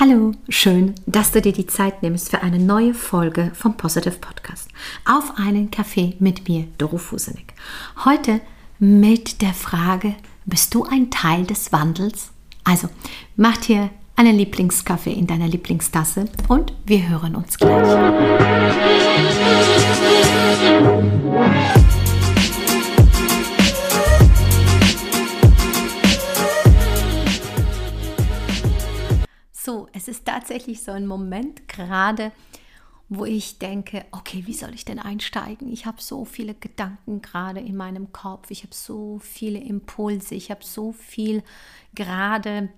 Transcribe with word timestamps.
Hallo, 0.00 0.32
schön, 0.48 0.94
dass 1.06 1.32
du 1.32 1.42
dir 1.42 1.52
die 1.52 1.66
Zeit 1.66 2.02
nimmst 2.02 2.30
für 2.30 2.42
eine 2.42 2.58
neue 2.58 2.94
Folge 2.94 3.52
vom 3.54 3.76
Positive 3.76 4.16
Podcast. 4.18 4.68
Auf 5.04 5.34
einen 5.36 5.70
Kaffee 5.70 6.16
mit 6.18 6.48
mir, 6.48 6.64
Doro 6.78 6.96
Fusenig. 6.96 7.52
Heute 8.04 8.40
mit 8.78 9.42
der 9.42 9.52
Frage, 9.52 10.14
bist 10.46 10.74
du 10.74 10.84
ein 10.84 11.10
Teil 11.10 11.44
des 11.44 11.72
Wandels? 11.72 12.32
Also, 12.64 12.88
mach 13.36 13.58
dir 13.58 13.90
einen 14.16 14.36
Lieblingskaffee 14.36 15.12
in 15.12 15.26
deiner 15.26 15.46
Lieblingstasse 15.46 16.24
und 16.48 16.72
wir 16.86 17.08
hören 17.08 17.36
uns 17.36 17.58
gleich. 17.58 17.86
Es 30.02 30.08
ist 30.08 30.26
tatsächlich 30.26 30.82
so 30.82 30.90
ein 30.90 31.06
Moment 31.06 31.68
gerade, 31.68 32.32
wo 33.08 33.24
ich 33.24 33.58
denke, 33.58 34.04
okay, 34.10 34.42
wie 34.46 34.54
soll 34.54 34.74
ich 34.74 34.84
denn 34.84 34.98
einsteigen? 34.98 35.70
Ich 35.72 35.86
habe 35.86 36.00
so 36.02 36.24
viele 36.24 36.54
Gedanken 36.54 37.22
gerade 37.22 37.60
in 37.60 37.76
meinem 37.76 38.12
Kopf, 38.12 38.50
ich 38.50 38.64
habe 38.64 38.74
so 38.74 39.20
viele 39.22 39.60
Impulse, 39.60 40.34
ich 40.34 40.50
habe 40.50 40.64
so 40.64 40.92
viel 40.92 41.42
gerade 41.94 42.70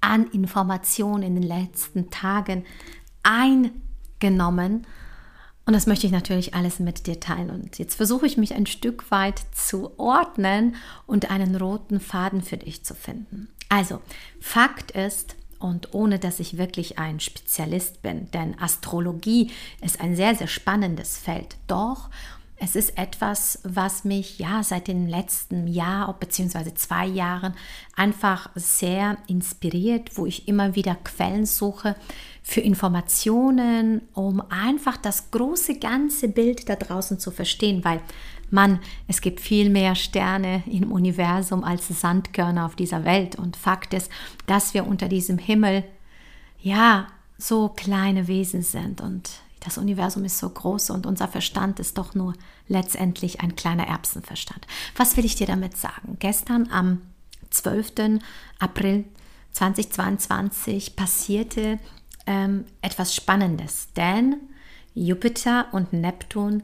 an 0.00 0.26
Informationen 0.28 1.22
in 1.22 1.34
den 1.34 1.42
letzten 1.42 2.10
Tagen 2.10 2.64
eingenommen. 3.22 4.86
Und 5.64 5.72
das 5.72 5.86
möchte 5.86 6.06
ich 6.06 6.12
natürlich 6.12 6.54
alles 6.54 6.78
mit 6.78 7.08
dir 7.08 7.18
teilen. 7.18 7.50
Und 7.50 7.78
jetzt 7.78 7.96
versuche 7.96 8.26
ich 8.26 8.36
mich 8.36 8.54
ein 8.54 8.66
Stück 8.66 9.10
weit 9.10 9.42
zu 9.52 9.98
ordnen 9.98 10.76
und 11.06 11.30
einen 11.30 11.56
roten 11.56 11.98
Faden 11.98 12.42
für 12.42 12.56
dich 12.56 12.84
zu 12.84 12.94
finden. 12.94 13.48
Also, 13.68 14.00
Fakt 14.40 14.92
ist, 14.92 15.34
und 15.58 15.94
ohne 15.94 16.18
dass 16.18 16.40
ich 16.40 16.58
wirklich 16.58 16.98
ein 16.98 17.20
Spezialist 17.20 18.02
bin, 18.02 18.30
denn 18.30 18.58
Astrologie 18.60 19.50
ist 19.80 20.00
ein 20.00 20.16
sehr, 20.16 20.34
sehr 20.34 20.48
spannendes 20.48 21.18
Feld. 21.18 21.56
Doch 21.66 22.10
es 22.58 22.74
ist 22.74 22.96
etwas, 22.96 23.60
was 23.64 24.04
mich 24.04 24.38
ja 24.38 24.62
seit 24.62 24.88
dem 24.88 25.06
letzten 25.06 25.66
Jahr 25.66 26.14
bzw. 26.18 26.72
zwei 26.74 27.04
Jahren 27.06 27.54
einfach 27.94 28.48
sehr 28.54 29.18
inspiriert, 29.26 30.16
wo 30.16 30.24
ich 30.24 30.48
immer 30.48 30.74
wieder 30.74 30.94
Quellen 30.94 31.44
suche 31.44 31.96
für 32.42 32.62
Informationen, 32.62 34.02
um 34.14 34.40
einfach 34.48 34.96
das 34.96 35.30
große 35.32 35.78
ganze 35.78 36.28
Bild 36.28 36.68
da 36.70 36.76
draußen 36.76 37.18
zu 37.18 37.30
verstehen, 37.30 37.84
weil 37.84 38.00
Mann, 38.50 38.78
es 39.08 39.20
gibt 39.20 39.40
viel 39.40 39.70
mehr 39.70 39.94
Sterne 39.94 40.62
im 40.66 40.92
Universum 40.92 41.64
als 41.64 41.88
Sandkörner 41.88 42.66
auf 42.66 42.76
dieser 42.76 43.04
Welt. 43.04 43.36
Und 43.36 43.56
Fakt 43.56 43.94
ist, 43.94 44.10
dass 44.46 44.74
wir 44.74 44.86
unter 44.86 45.08
diesem 45.08 45.38
Himmel, 45.38 45.84
ja, 46.60 47.08
so 47.38 47.68
kleine 47.68 48.28
Wesen 48.28 48.62
sind. 48.62 49.00
Und 49.00 49.30
das 49.60 49.78
Universum 49.78 50.24
ist 50.24 50.38
so 50.38 50.48
groß 50.48 50.90
und 50.90 51.06
unser 51.06 51.28
Verstand 51.28 51.80
ist 51.80 51.98
doch 51.98 52.14
nur 52.14 52.34
letztendlich 52.68 53.40
ein 53.40 53.56
kleiner 53.56 53.86
Erbsenverstand. 53.86 54.66
Was 54.96 55.16
will 55.16 55.24
ich 55.24 55.34
dir 55.34 55.46
damit 55.46 55.76
sagen? 55.76 56.16
Gestern 56.18 56.68
am 56.70 57.02
12. 57.50 58.20
April 58.58 59.04
2022 59.52 60.94
passierte 60.94 61.78
ähm, 62.26 62.64
etwas 62.82 63.14
Spannendes, 63.14 63.88
denn 63.96 64.36
Jupiter 64.94 65.66
und 65.72 65.92
Neptun 65.92 66.62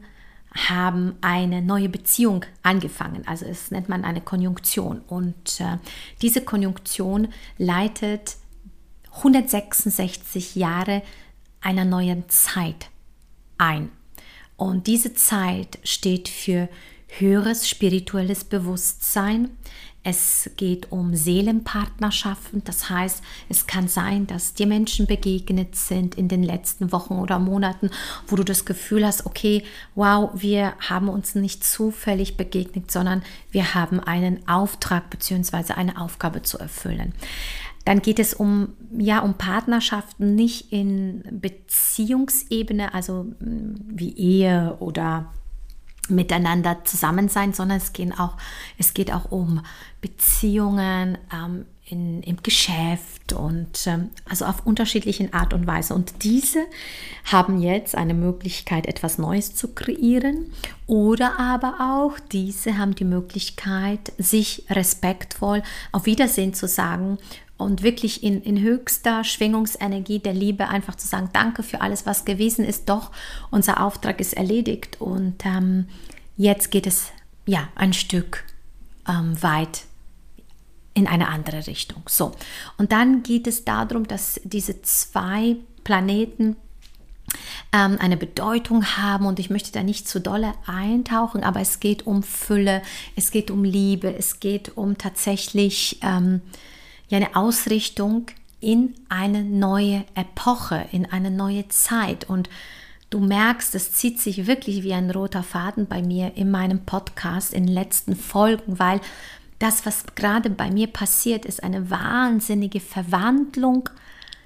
haben 0.53 1.15
eine 1.21 1.61
neue 1.61 1.89
Beziehung 1.89 2.45
angefangen. 2.61 3.23
Also 3.27 3.45
es 3.45 3.71
nennt 3.71 3.89
man 3.89 4.05
eine 4.05 4.21
Konjunktion. 4.21 5.01
Und 5.07 5.59
äh, 5.59 5.77
diese 6.21 6.41
Konjunktion 6.41 7.29
leitet 7.57 8.37
166 9.17 10.55
Jahre 10.55 11.01
einer 11.61 11.85
neuen 11.85 12.29
Zeit 12.29 12.89
ein. 13.57 13.89
Und 14.55 14.87
diese 14.87 15.13
Zeit 15.13 15.79
steht 15.83 16.29
für 16.29 16.69
höheres 17.07 17.67
spirituelles 17.67 18.43
Bewusstsein. 18.43 19.57
Es 20.03 20.49
geht 20.57 20.91
um 20.91 21.15
Seelenpartnerschaften. 21.15 22.61
Das 22.65 22.89
heißt, 22.89 23.23
es 23.47 23.67
kann 23.67 23.87
sein, 23.87 24.27
dass 24.27 24.53
dir 24.53 24.67
Menschen 24.67 25.07
begegnet 25.07 25.77
sind 25.77 26.15
in 26.15 26.27
den 26.27 26.43
letzten 26.43 26.91
Wochen 26.91 27.13
oder 27.13 27.39
Monaten, 27.39 27.89
wo 28.27 28.35
du 28.35 28.43
das 28.43 28.65
Gefühl 28.65 29.05
hast, 29.05 29.25
okay, 29.25 29.63
wow, 29.95 30.31
wir 30.33 30.73
haben 30.79 31.07
uns 31.07 31.35
nicht 31.35 31.63
zufällig 31.63 32.35
begegnet, 32.35 32.91
sondern 32.91 33.23
wir 33.51 33.73
haben 33.73 34.01
einen 34.01 34.45
Auftrag 34.47 35.09
bzw. 35.09 35.73
eine 35.73 35.99
Aufgabe 35.99 36.41
zu 36.41 36.59
erfüllen. 36.59 37.13
Dann 37.85 38.01
geht 38.01 38.19
es 38.19 38.33
um, 38.33 38.69
ja, 38.97 39.19
um 39.19 39.35
Partnerschaften 39.35 40.35
nicht 40.35 40.71
in 40.71 41.23
Beziehungsebene, 41.31 42.93
also 42.93 43.23
mm, 43.39 43.75
wie 43.87 44.15
Ehe 44.15 44.77
oder 44.79 45.31
miteinander 46.09 46.83
zusammen 46.83 47.29
sein, 47.29 47.53
sondern 47.53 47.77
es, 47.77 47.93
gehen 47.93 48.17
auch, 48.17 48.35
es 48.77 48.93
geht 48.93 49.11
auch 49.11 49.31
um 49.31 49.61
Beziehungen 50.01 51.17
ähm, 51.33 51.65
in, 51.85 52.23
im 52.23 52.37
Geschäft 52.43 53.33
und 53.33 53.87
ähm, 53.87 54.09
also 54.29 54.45
auf 54.45 54.65
unterschiedlichen 54.65 55.33
Art 55.33 55.53
und 55.53 55.67
Weise. 55.67 55.93
Und 55.93 56.23
diese 56.23 56.65
haben 57.25 57.61
jetzt 57.61 57.95
eine 57.95 58.13
Möglichkeit, 58.13 58.87
etwas 58.87 59.17
Neues 59.17 59.55
zu 59.55 59.73
kreieren 59.73 60.51
oder 60.87 61.39
aber 61.39 61.75
auch 61.79 62.19
diese 62.19 62.77
haben 62.77 62.95
die 62.95 63.05
Möglichkeit, 63.05 64.13
sich 64.17 64.65
respektvoll 64.69 65.61
auf 65.91 66.05
Wiedersehen 66.05 66.53
zu 66.53 66.67
sagen 66.67 67.17
und 67.63 67.83
wirklich 67.83 68.23
in, 68.23 68.41
in 68.41 68.59
höchster 68.59 69.23
Schwingungsenergie 69.23 70.19
der 70.19 70.33
Liebe 70.33 70.67
einfach 70.67 70.95
zu 70.95 71.07
sagen, 71.07 71.29
danke 71.33 71.63
für 71.63 71.81
alles, 71.81 72.05
was 72.05 72.25
gewesen 72.25 72.65
ist, 72.65 72.89
doch 72.89 73.11
unser 73.51 73.83
Auftrag 73.83 74.19
ist 74.19 74.33
erledigt 74.33 75.01
und 75.01 75.45
ähm, 75.45 75.87
jetzt 76.37 76.71
geht 76.71 76.87
es 76.87 77.11
ja 77.45 77.67
ein 77.75 77.93
Stück 77.93 78.43
ähm, 79.07 79.41
weit 79.41 79.83
in 80.93 81.07
eine 81.07 81.27
andere 81.27 81.65
Richtung. 81.65 82.03
So, 82.07 82.33
und 82.77 82.91
dann 82.91 83.23
geht 83.23 83.47
es 83.47 83.65
darum, 83.65 84.07
dass 84.07 84.39
diese 84.43 84.81
zwei 84.83 85.55
Planeten 85.83 86.55
ähm, 87.71 87.97
eine 87.99 88.17
Bedeutung 88.17 88.85
haben 88.97 89.25
und 89.25 89.39
ich 89.39 89.49
möchte 89.49 89.71
da 89.71 89.83
nicht 89.83 90.07
zu 90.07 90.21
dolle 90.21 90.53
eintauchen, 90.65 91.43
aber 91.43 91.61
es 91.61 91.79
geht 91.79 92.05
um 92.05 92.21
Fülle, 92.23 92.81
es 93.15 93.31
geht 93.31 93.49
um 93.49 93.63
Liebe, 93.63 94.15
es 94.15 94.39
geht 94.39 94.77
um 94.77 94.97
tatsächlich 94.97 95.99
ähm, 96.01 96.41
ja 97.09 97.17
eine 97.17 97.35
Ausrichtung 97.35 98.27
in 98.59 98.95
eine 99.09 99.43
neue 99.43 100.05
Epoche, 100.15 100.85
in 100.91 101.05
eine 101.05 101.31
neue 101.31 101.67
Zeit. 101.67 102.29
Und 102.29 102.49
du 103.09 103.19
merkst, 103.19 103.75
es 103.75 103.91
zieht 103.91 104.19
sich 104.19 104.47
wirklich 104.47 104.83
wie 104.83 104.93
ein 104.93 105.11
roter 105.11 105.43
Faden 105.43 105.87
bei 105.87 106.01
mir 106.01 106.33
in 106.35 106.49
meinem 106.49 106.85
Podcast 106.85 107.53
in 107.53 107.65
den 107.65 107.73
letzten 107.73 108.15
Folgen, 108.15 108.79
weil 108.79 109.01
das, 109.59 109.85
was 109.85 110.05
gerade 110.15 110.49
bei 110.49 110.71
mir 110.71 110.87
passiert, 110.87 111.45
ist 111.45 111.63
eine 111.63 111.89
wahnsinnige 111.89 112.79
Verwandlung. 112.79 113.89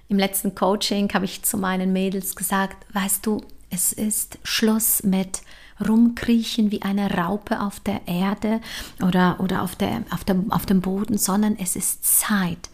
Im 0.10 0.18
letzten 0.18 0.56
Coaching 0.56 1.14
habe 1.14 1.26
ich 1.26 1.44
zu 1.44 1.58
meinen 1.58 1.94
Mädels 1.94 2.36
gesagt, 2.36 2.86
weißt 2.94 3.26
du, 3.26 3.42
es 3.70 3.94
ist 3.94 4.40
Schluss 4.44 5.04
mit 5.04 5.42
rumkriechen 5.86 6.72
wie 6.72 6.82
eine 6.82 7.12
Raupe 7.12 7.62
auf 7.62 7.80
der 7.80 8.08
Erde 8.08 8.62
oder, 9.02 9.40
oder 9.40 9.62
auf, 9.62 9.76
der, 9.76 10.04
auf, 10.12 10.24
der, 10.24 10.44
auf 10.50 10.66
dem 10.66 10.82
Boden, 10.82 11.18
sondern 11.18 11.58
es 11.58 11.76
ist 11.76 12.06
Zeit, 12.06 12.70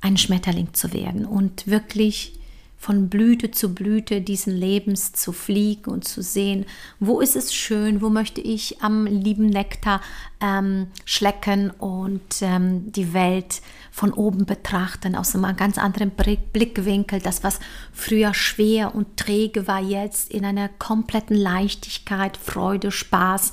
ein 0.00 0.16
Schmetterling 0.16 0.74
zu 0.74 0.92
werden 0.92 1.24
und 1.24 1.66
wirklich 1.66 2.38
von 2.78 3.08
Blüte 3.08 3.50
zu 3.50 3.74
Blüte 3.74 4.20
diesen 4.20 4.56
Lebens 4.56 5.12
zu 5.12 5.32
fliegen 5.32 5.90
und 5.90 6.06
zu 6.06 6.22
sehen, 6.22 6.64
wo 7.00 7.20
ist 7.20 7.34
es 7.34 7.52
schön, 7.52 8.00
wo 8.00 8.08
möchte 8.08 8.40
ich 8.40 8.80
am 8.80 9.04
lieben 9.06 9.46
Nektar 9.46 10.00
ähm, 10.40 10.86
schlecken 11.04 11.70
und 11.70 12.40
ähm, 12.40 12.92
die 12.92 13.12
Welt 13.12 13.62
von 13.90 14.12
oben 14.12 14.46
betrachten, 14.46 15.16
aus 15.16 15.34
einem 15.34 15.56
ganz 15.56 15.76
anderen 15.76 16.12
Blickwinkel. 16.12 17.20
Das, 17.20 17.42
was 17.42 17.58
früher 17.92 18.32
schwer 18.32 18.94
und 18.94 19.16
träge 19.16 19.66
war, 19.66 19.82
jetzt 19.82 20.30
in 20.30 20.44
einer 20.44 20.68
kompletten 20.68 21.36
Leichtigkeit, 21.36 22.36
Freude, 22.36 22.92
Spaß, 22.92 23.50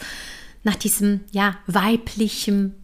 nach 0.63 0.75
diesem 0.75 1.22
ja, 1.31 1.56
weiblichen, 1.66 2.75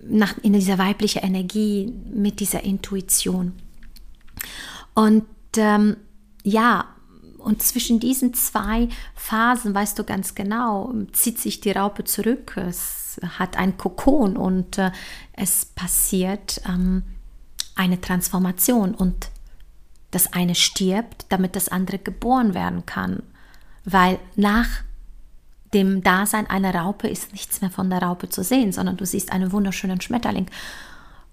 nach, 0.00 0.34
in 0.42 0.54
dieser 0.54 0.78
weiblichen 0.78 1.22
Energie, 1.22 1.92
mit 2.12 2.40
dieser 2.40 2.64
Intuition. 2.64 3.52
Und 4.94 5.24
ähm, 5.58 5.96
ja, 6.42 6.86
und 7.38 7.62
zwischen 7.62 8.00
diesen 8.00 8.34
zwei 8.34 8.88
Phasen, 9.14 9.74
weißt 9.74 9.98
du 9.98 10.04
ganz 10.04 10.34
genau, 10.34 10.92
zieht 11.12 11.38
sich 11.38 11.60
die 11.60 11.70
Raupe 11.70 12.02
zurück. 12.04 12.56
Es 12.56 13.20
hat 13.38 13.56
ein 13.56 13.76
Kokon 13.76 14.36
und 14.36 14.78
äh, 14.78 14.90
es 15.32 15.64
passiert 15.64 16.60
ähm, 16.68 17.04
eine 17.76 18.00
Transformation 18.00 18.94
und 18.94 19.30
das 20.10 20.32
eine 20.32 20.54
stirbt, 20.54 21.26
damit 21.28 21.56
das 21.56 21.68
andere 21.68 21.98
geboren 21.98 22.54
werden 22.54 22.84
kann. 22.86 23.22
Weil 23.84 24.18
nach 24.34 24.66
dem 25.72 26.02
Dasein 26.02 26.48
einer 26.48 26.74
Raupe 26.74 27.08
ist 27.08 27.32
nichts 27.32 27.60
mehr 27.60 27.70
von 27.70 27.90
der 27.90 28.02
Raupe 28.02 28.28
zu 28.28 28.42
sehen, 28.42 28.72
sondern 28.72 28.96
du 28.96 29.04
siehst 29.04 29.30
einen 29.30 29.52
wunderschönen 29.52 30.00
Schmetterling. 30.00 30.46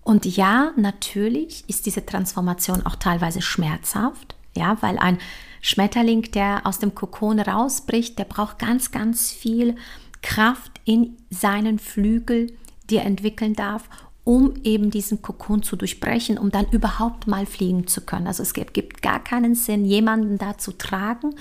Und 0.04 0.26
ja, 0.26 0.72
natürlich 0.76 1.64
ist 1.68 1.86
diese 1.86 2.06
Transformation 2.06 2.86
auch 2.86 2.96
teilweise 2.96 3.42
schmerzhaft, 3.42 4.36
ja, 4.56 4.78
weil 4.82 4.98
ein 5.00 5.18
Schmetterling, 5.62 6.24
der 6.34 6.66
aus 6.66 6.80
dem 6.80 6.94
Kokon 6.94 7.40
rausbricht, 7.40 8.20
der 8.20 8.26
braucht 8.26 8.60
ganz, 8.60 8.92
ganz 8.92 9.32
viel 9.32 9.76
Kraft 10.22 10.72
in 10.84 11.18
seinen 11.30 11.80
Flügel, 11.80 12.52
die 12.90 12.98
er 12.98 13.06
entwickeln 13.06 13.54
darf, 13.54 13.90
um 14.26 14.54
eben 14.64 14.92
diesen 14.92 15.22
Kokon 15.22 15.64
zu 15.64 15.76
durchbrechen, 15.76 16.38
um 16.38 16.52
dann 16.52 16.68
überhaupt 16.72 17.28
mal 17.28 17.46
fliegen 17.46 17.88
zu 17.88 18.02
können. 18.02 18.28
Also 18.28 18.44
es 18.44 18.54
gibt, 18.54 18.74
gibt 18.74 19.02
gar 19.02 19.24
keinen 19.24 19.56
Sinn, 19.56 19.86
jemanden 19.86 20.38
da 20.38 20.58
zu 20.58 20.74
tragen, 20.74 21.36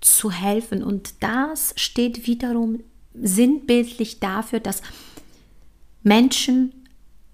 zu 0.00 0.30
helfen. 0.30 0.82
Und 0.82 1.14
das 1.22 1.72
steht 1.76 2.26
wiederum 2.26 2.80
sinnbildlich 3.14 4.20
dafür, 4.20 4.60
dass 4.60 4.82
Menschen 6.02 6.72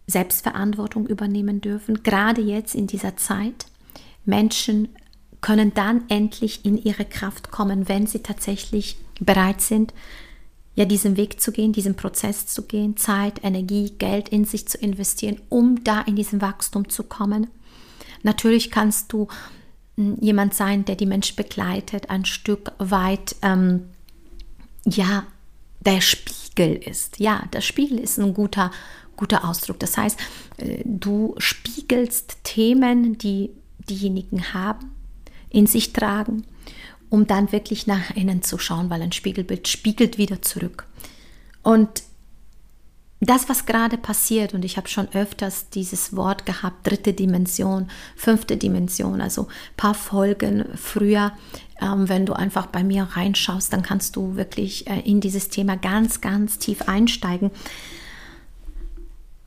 Selbstverantwortung 0.07 1.07
übernehmen 1.07 1.61
dürfen, 1.61 2.03
gerade 2.03 2.41
jetzt 2.41 2.75
in 2.75 2.87
dieser 2.87 3.17
Zeit. 3.17 3.67
Menschen 4.25 4.89
können 5.41 5.75
dann 5.75 6.05
endlich 6.09 6.65
in 6.65 6.79
ihre 6.79 7.05
Kraft 7.05 7.51
kommen, 7.51 7.89
wenn 7.89 8.07
sie 8.07 8.21
tatsächlich 8.21 8.97
bereit 9.21 9.61
sind, 9.61 9.93
ja 10.75 10.85
diesen 10.85 11.17
Weg 11.17 11.41
zu 11.41 11.53
gehen, 11.53 11.73
diesen 11.73 11.97
Prozess 11.97 12.47
zu 12.47 12.63
gehen, 12.63 12.97
Zeit, 12.97 13.45
Energie, 13.45 13.91
Geld 13.99 14.31
in 14.31 14.45
sich 14.45 14.67
zu 14.67 14.79
investieren, 14.79 15.41
um 15.49 15.85
da 15.85 16.01
in 16.01 16.17
diesen 16.17 16.41
Wachstum 16.41 16.89
zu 16.89 17.03
kommen. 17.03 17.49
Natürlich 18.23 18.71
kannst 18.71 19.13
du 19.13 19.29
hm, 19.97 20.17
jemand 20.21 20.55
sein, 20.55 20.85
der 20.85 20.97
die 20.97 21.07
Menschen 21.07 21.37
begleitet, 21.37 22.09
ein 22.09 22.25
Stück 22.25 22.73
weit, 22.79 23.37
ähm, 23.43 23.89
ja, 24.85 25.27
der 25.81 26.01
Spiegel 26.01 26.77
ist. 26.77 27.19
Ja, 27.19 27.45
der 27.53 27.61
Spiegel 27.61 27.99
ist 27.99 28.19
ein 28.19 28.35
guter, 28.35 28.71
guter 29.23 29.49
Ausdruck. 29.49 29.79
Das 29.79 29.97
heißt, 29.97 30.19
äh, 30.57 30.83
du 30.85 31.37
spiegelst 31.39 32.39
Themen, 32.43 33.19
die 33.19 33.51
diejenigen 33.89 34.53
haben, 34.53 34.91
in 35.49 35.69
sich 35.69 35.93
tragen, 35.93 36.45
um 37.09 37.29
dann 37.29 37.53
wirklich 37.53 37.87
nach 37.87 38.11
innen 38.17 38.43
zu 38.43 38.59
schauen, 38.59 38.91
weil 38.91 39.01
ein 39.01 39.13
Spiegelbild 39.13 39.69
spiegelt 39.69 40.19
wieder 40.19 40.43
zurück. 40.43 40.89
Und 41.63 42.03
das, 43.21 43.49
was 43.49 43.65
gerade 43.65 43.97
passiert, 43.97 44.55
und 44.55 44.65
ich 44.65 44.77
habe 44.77 44.89
schon 44.89 45.09
öfters 45.15 45.69
dieses 45.71 46.17
Wort 46.17 46.45
gehabt, 46.45 46.85
dritte 46.85 47.13
Dimension, 47.13 47.89
fünfte 48.17 48.57
Dimension, 48.57 49.21
also 49.21 49.47
paar 49.77 49.95
Folgen 49.95 50.65
früher, 50.75 51.31
ähm, 51.81 52.09
wenn 52.09 52.27
du 52.27 52.33
einfach 52.33 52.67
bei 52.67 52.83
mir 52.83 53.05
reinschaust, 53.05 53.73
dann 53.73 53.83
kannst 53.83 54.17
du 54.17 54.35
wirklich 54.35 54.89
äh, 54.89 54.99
in 55.01 55.21
dieses 55.21 55.49
Thema 55.49 55.77
ganz, 55.77 56.21
ganz 56.21 56.59
tief 56.59 56.89
einsteigen. 56.89 57.53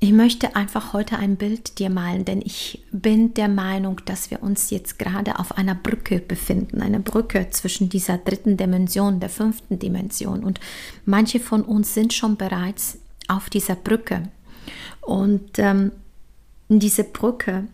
Ich 0.05 0.11
möchte 0.11 0.55
einfach 0.55 0.93
heute 0.93 1.17
ein 1.17 1.35
Bild 1.35 1.79
dir 1.79 1.89
malen, 1.89 2.25
denn 2.25 2.39
ich 2.39 2.83
bin 2.91 3.33
der 3.33 3.47
Meinung, 3.47 4.01
dass 4.05 4.29
wir 4.29 4.43
uns 4.43 4.69
jetzt 4.69 4.99
gerade 4.99 5.39
auf 5.39 5.57
einer 5.57 5.73
Brücke 5.73 6.19
befinden, 6.19 6.83
eine 6.83 6.99
Brücke 6.99 7.47
zwischen 7.49 7.89
dieser 7.89 8.19
dritten 8.19 8.55
Dimension, 8.55 9.19
der 9.19 9.29
fünften 9.29 9.79
Dimension. 9.79 10.43
Und 10.43 10.59
manche 11.05 11.39
von 11.39 11.63
uns 11.63 11.95
sind 11.95 12.13
schon 12.13 12.37
bereits 12.37 12.99
auf 13.27 13.49
dieser 13.49 13.73
Brücke. 13.73 14.29
Und 15.01 15.57
ähm, 15.57 15.91
diese 16.69 17.03
Brücke, 17.03 17.67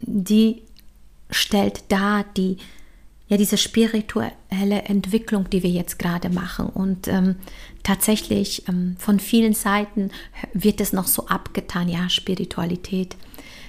die 0.00 0.62
stellt 1.28 1.92
dar 1.92 2.24
die 2.38 2.56
ja 3.28 3.36
diese 3.36 3.58
spirituelle 3.58 4.82
Entwicklung, 4.84 5.50
die 5.50 5.62
wir 5.62 5.70
jetzt 5.70 5.98
gerade 5.98 6.30
machen. 6.30 6.68
Und 6.68 7.08
ähm, 7.08 7.36
tatsächlich 7.86 8.66
ähm, 8.68 8.96
von 8.98 9.20
vielen 9.20 9.54
Seiten 9.54 10.10
wird 10.52 10.80
es 10.80 10.92
noch 10.92 11.06
so 11.06 11.28
abgetan, 11.28 11.88
ja, 11.88 12.08
Spiritualität 12.08 13.16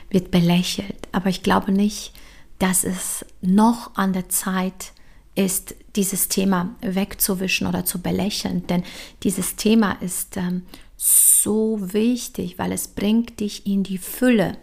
wird 0.10 0.32
belächelt. 0.32 1.08
Aber 1.12 1.30
ich 1.30 1.44
glaube 1.44 1.72
nicht, 1.72 2.14
dass 2.58 2.84
es 2.84 3.24
noch 3.42 3.96
an 3.96 4.14
der 4.14 4.28
Zeit 4.28 4.94
ist, 5.36 5.76
dieses 5.96 6.30
Thema 6.30 6.76
wegzuwischen 6.82 7.68
oder 7.68 7.86
zu 7.86 8.02
belächeln. 8.02 8.66
Denn 8.66 8.84
dieses 9.22 9.56
Thema 9.56 9.92
ist 10.02 10.36
ähm, 10.36 10.64
so 10.96 11.78
wichtig, 11.94 12.58
weil 12.58 12.72
es 12.72 12.88
bringt 12.88 13.40
dich 13.40 13.68
in 13.68 13.84
die 13.84 14.00
Fülle. 14.00 14.58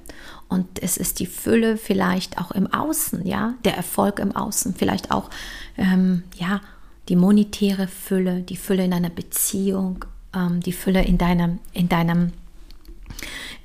Und 0.49 0.83
es 0.83 0.97
ist 0.97 1.21
die 1.21 1.27
Fülle 1.27 1.77
vielleicht 1.77 2.39
auch 2.39 2.51
im 2.51 2.67
Außen, 2.67 3.25
ja, 3.25 3.55
der 3.65 3.77
Erfolg 3.77 4.19
im 4.19 4.35
Außen, 4.35 4.75
vielleicht 4.75 5.13
auch, 5.13 5.31
ähm, 5.77 6.25
ja, 6.37 6.61
die 7.09 7.17
monetäre 7.17 7.89
Fülle, 7.89 8.43
die 8.43 8.57
Fülle 8.57 8.85
in 8.85 8.93
einer 8.93 9.11
Beziehung, 9.11 10.05
ähm, 10.35 10.61
die 10.61 10.73
Fülle 10.73 11.05
in 11.05 11.19
deinem, 11.19 11.59
in 11.73 11.89
deinem, 11.89 12.33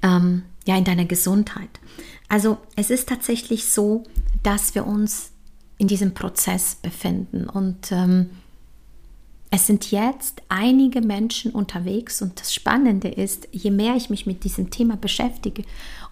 ähm, 0.01 0.43
ja, 0.67 0.77
in 0.77 0.83
deiner 0.83 1.05
Gesundheit. 1.05 1.69
Also 2.27 2.57
es 2.75 2.89
ist 2.89 3.09
tatsächlich 3.09 3.65
so, 3.65 4.03
dass 4.43 4.75
wir 4.75 4.85
uns 4.85 5.31
in 5.77 5.87
diesem 5.87 6.13
Prozess 6.13 6.75
befinden 6.75 7.47
und 7.47 7.91
ähm, 7.91 8.29
es 9.51 9.65
sind 9.65 9.89
jetzt 9.89 10.43
einige 10.47 11.01
Menschen 11.01 11.51
unterwegs 11.51 12.21
und 12.21 12.39
das 12.39 12.53
Spannende 12.53 13.07
ist, 13.07 13.47
je 13.51 13.71
mehr 13.71 13.95
ich 13.95 14.09
mich 14.09 14.27
mit 14.27 14.43
diesem 14.43 14.69
Thema 14.69 14.95
beschäftige, 14.95 15.63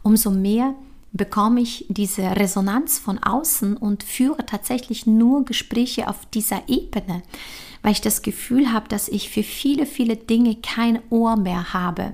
umso 0.02 0.32
mehr 0.32 0.74
bekomme 1.18 1.62
ich 1.62 1.86
diese 1.90 2.24
Resonanz 2.36 3.00
von 3.00 3.18
außen 3.20 3.76
und 3.76 4.04
führe 4.04 4.46
tatsächlich 4.46 5.06
nur 5.06 5.46
Gespräche 5.46 6.08
auf 6.08 6.26
dieser 6.28 6.70
Ebene, 6.70 7.24
weil 7.82 7.92
ich 7.92 8.02
das 8.02 8.22
Gefühl 8.22 8.72
habe, 8.72 8.88
dass 8.88 9.08
ich 9.08 9.30
für 9.30 9.44
viele, 9.44 9.86
viele 9.86 10.16
Dinge 10.16 10.56
kein 10.56 11.00
Ohr 11.10 11.36
mehr 11.36 11.74
habe. 11.74 12.14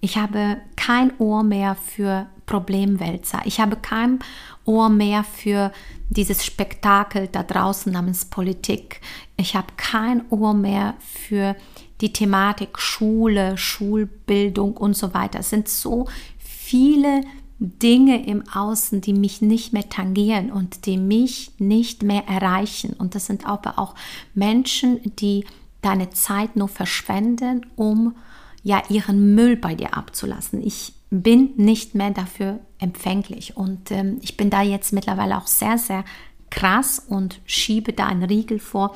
Ich 0.00 0.16
habe 0.16 0.58
kein 0.76 1.12
Ohr 1.18 1.42
mehr 1.42 1.76
für 1.76 2.26
Problemwälzer. 2.46 3.40
Ich 3.44 3.60
habe 3.60 3.76
kein 3.76 4.18
Ohr 4.64 4.88
mehr 4.88 5.24
für 5.24 5.72
dieses 6.10 6.44
Spektakel 6.44 7.28
da 7.28 7.42
draußen 7.42 7.92
namens 7.92 8.24
Politik. 8.24 9.00
Ich 9.36 9.54
habe 9.56 9.68
kein 9.76 10.24
Ohr 10.30 10.54
mehr 10.54 10.94
für 11.00 11.56
die 12.00 12.12
Thematik 12.12 12.78
Schule, 12.78 13.56
Schulbildung 13.56 14.76
und 14.76 14.94
so 14.94 15.14
weiter. 15.14 15.40
Es 15.40 15.50
sind 15.50 15.68
so 15.68 16.08
viele 16.38 17.22
Dinge 17.58 18.26
im 18.26 18.42
Außen, 18.48 19.00
die 19.00 19.12
mich 19.12 19.40
nicht 19.40 19.72
mehr 19.72 19.88
tangieren 19.88 20.50
und 20.50 20.86
die 20.86 20.96
mich 20.96 21.52
nicht 21.58 22.02
mehr 22.02 22.26
erreichen. 22.26 22.94
Und 22.94 23.14
das 23.14 23.26
sind 23.26 23.46
aber 23.46 23.78
auch 23.78 23.94
Menschen, 24.34 25.00
die 25.16 25.44
deine 25.80 26.10
Zeit 26.10 26.56
nur 26.56 26.68
verschwenden, 26.68 27.66
um 27.76 28.14
ja 28.62 28.82
ihren 28.88 29.34
Müll 29.34 29.56
bei 29.56 29.74
dir 29.74 29.96
abzulassen. 29.96 30.64
Ich 30.64 30.94
bin 31.10 31.50
nicht 31.56 31.94
mehr 31.94 32.10
dafür 32.10 32.60
empfänglich 32.78 33.56
und 33.56 33.90
ähm, 33.90 34.18
ich 34.22 34.36
bin 34.36 34.48
da 34.48 34.62
jetzt 34.62 34.92
mittlerweile 34.92 35.36
auch 35.36 35.46
sehr, 35.46 35.76
sehr 35.76 36.04
krass 36.50 37.02
und 37.06 37.40
schiebe 37.44 37.92
da 37.92 38.06
einen 38.06 38.22
Riegel 38.22 38.58
vor, 38.58 38.94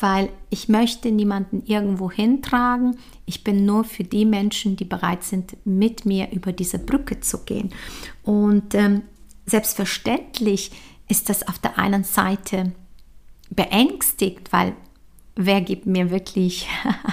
weil 0.00 0.30
ich 0.50 0.68
möchte 0.68 1.10
niemanden 1.10 1.62
irgendwo 1.66 2.10
hintragen. 2.10 2.98
Ich 3.26 3.44
bin 3.44 3.64
nur 3.64 3.84
für 3.84 4.04
die 4.04 4.24
Menschen, 4.24 4.76
die 4.76 4.84
bereit 4.84 5.24
sind, 5.24 5.56
mit 5.64 6.04
mir 6.04 6.30
über 6.32 6.52
diese 6.52 6.78
Brücke 6.78 7.20
zu 7.20 7.44
gehen. 7.44 7.70
Und 8.22 8.74
ähm, 8.74 9.02
selbstverständlich 9.46 10.70
ist 11.08 11.28
das 11.28 11.46
auf 11.46 11.58
der 11.58 11.78
einen 11.78 12.04
Seite 12.04 12.72
beängstigt, 13.50 14.52
weil 14.52 14.74
wer 15.34 15.60
gibt 15.60 15.86
mir 15.86 16.10
wirklich 16.10 16.68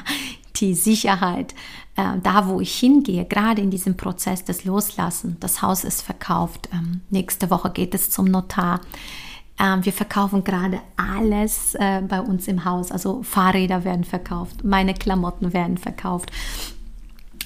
die 0.57 0.73
Sicherheit, 0.73 1.53
äh, 1.95 2.17
da 2.21 2.47
wo 2.47 2.59
ich 2.59 2.75
hingehe, 2.75 3.25
gerade 3.25 3.61
in 3.61 3.71
diesem 3.71 3.97
Prozess 3.97 4.43
des 4.43 4.65
Loslassen. 4.65 5.37
Das 5.39 5.61
Haus 5.61 5.83
ist 5.83 6.01
verkauft. 6.01 6.69
Ähm, 6.73 7.01
nächste 7.09 7.49
Woche 7.49 7.71
geht 7.71 7.93
es 7.93 8.09
zum 8.09 8.25
Notar. 8.25 8.81
Ähm, 9.57 9.85
wir 9.85 9.93
verkaufen 9.93 10.43
gerade 10.43 10.81
alles 10.97 11.75
äh, 11.75 12.01
bei 12.01 12.19
uns 12.21 12.47
im 12.47 12.65
Haus. 12.65 12.91
Also 12.91 13.23
Fahrräder 13.23 13.83
werden 13.83 14.03
verkauft, 14.03 14.63
meine 14.63 14.93
Klamotten 14.93 15.53
werden 15.53 15.77
verkauft. 15.77 16.31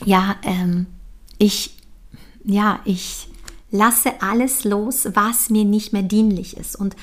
Ja, 0.05 0.35
ähm, 0.43 0.87
ich, 1.37 1.75
ja, 2.43 2.79
ich 2.85 3.27
lasse 3.71 4.21
alles 4.21 4.63
los, 4.63 5.07
was 5.13 5.49
mir 5.49 5.65
nicht 5.65 5.93
mehr 5.93 6.03
dienlich 6.03 6.57
ist. 6.57 6.75
Und 6.75 6.95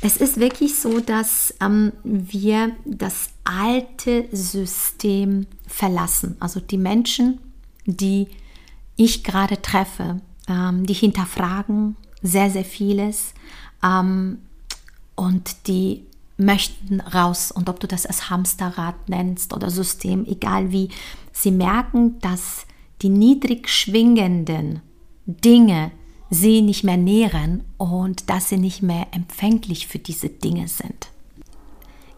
es 0.00 0.16
ist 0.16 0.38
wirklich 0.38 0.78
so, 0.78 1.00
dass 1.00 1.54
ähm, 1.60 1.92
wir 2.04 2.72
das 2.84 3.30
alte 3.44 4.26
System 4.30 5.46
verlassen. 5.66 6.36
Also 6.38 6.60
die 6.60 6.78
Menschen, 6.78 7.40
die 7.86 8.28
ich 8.96 9.24
gerade 9.24 9.60
treffe, 9.62 10.20
ähm, 10.48 10.86
die 10.86 10.94
hinterfragen 10.94 11.96
sehr, 12.22 12.50
sehr 12.50 12.64
vieles 12.64 13.32
ähm, 13.82 14.38
und 15.14 15.66
die 15.66 16.04
möchten 16.36 17.00
raus. 17.00 17.50
Und 17.50 17.68
ob 17.68 17.80
du 17.80 17.86
das 17.86 18.06
als 18.06 18.30
Hamsterrad 18.30 19.08
nennst 19.08 19.52
oder 19.52 19.70
System, 19.70 20.24
egal 20.26 20.70
wie, 20.72 20.90
sie 21.32 21.50
merken, 21.50 22.18
dass 22.20 22.66
die 23.02 23.08
niedrig 23.08 23.68
schwingenden 23.68 24.80
Dinge 25.26 25.90
sie 26.30 26.62
nicht 26.62 26.84
mehr 26.84 26.96
nähren 26.96 27.64
und 27.76 28.28
dass 28.30 28.48
sie 28.48 28.58
nicht 28.58 28.82
mehr 28.82 29.06
empfänglich 29.12 29.86
für 29.86 29.98
diese 29.98 30.28
Dinge 30.28 30.68
sind. 30.68 31.08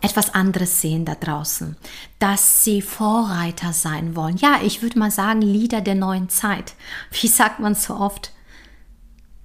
etwas 0.02 0.32
anderes 0.32 0.80
sehen 0.80 1.04
da 1.04 1.14
draußen, 1.14 1.76
dass 2.18 2.64
sie 2.64 2.80
Vorreiter 2.80 3.74
sein 3.74 4.16
wollen. 4.16 4.38
Ja, 4.38 4.60
ich 4.62 4.80
würde 4.80 4.98
mal 4.98 5.10
sagen, 5.10 5.42
Lieder 5.42 5.82
der 5.82 5.94
neuen 5.94 6.30
Zeit. 6.30 6.74
Wie 7.10 7.28
sagt 7.28 7.60
man 7.60 7.74
so 7.74 7.94
oft? 7.94 8.32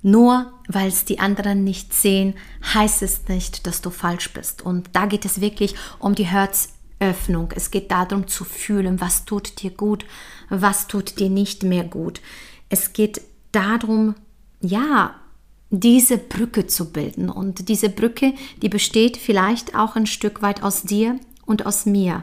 Nur 0.06 0.54
weil 0.68 0.90
es 0.90 1.04
die 1.04 1.18
anderen 1.18 1.64
nicht 1.64 1.92
sehen, 1.92 2.36
heißt 2.76 3.02
es 3.02 3.28
nicht, 3.28 3.66
dass 3.66 3.82
du 3.82 3.90
falsch 3.90 4.32
bist. 4.34 4.62
Und 4.62 4.92
da 4.94 5.08
geht 5.08 5.26
es 5.26 5.42
wirklich 5.42 5.74
um 5.98 6.14
die 6.14 6.28
Herzöffnung. 6.28 7.52
Es 7.56 7.72
geht 7.72 7.90
darum 7.90 8.28
zu 8.28 8.44
fühlen, 8.44 9.02
was 9.02 9.26
tut 9.26 9.64
dir 9.64 9.72
gut, 9.72 10.06
was 10.48 10.86
tut 10.86 11.20
dir 11.20 11.32
nicht 11.32 11.64
mehr 11.64 11.84
gut. 11.84 12.22
Es 12.70 12.94
geht 12.94 13.20
darum, 13.52 14.14
ja, 14.62 15.16
diese 15.72 16.20
Brücke 16.20 16.68
zu 16.68 16.92
bilden. 16.92 17.32
Und 17.32 17.68
diese 17.68 17.90
Brücke, 17.90 18.36
die 18.62 18.70
besteht 18.70 19.18
vielleicht 19.18 19.74
auch 19.74 19.96
ein 19.96 20.06
Stück 20.06 20.44
weit 20.44 20.62
aus 20.62 20.84
dir 20.84 21.20
und 21.48 21.66
aus 21.66 21.88
mir. 21.88 22.22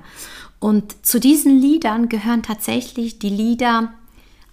Und 0.61 1.05
zu 1.05 1.19
diesen 1.19 1.61
Liedern 1.61 2.09
gehören 2.09 2.45
tatsächlich 2.45 3.19
die 3.19 3.29
Lieder 3.29 3.93